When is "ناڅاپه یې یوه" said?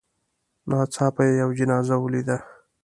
0.69-1.53